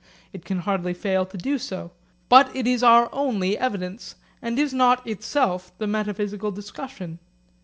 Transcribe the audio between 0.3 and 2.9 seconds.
It can hardly fail to do so. But it is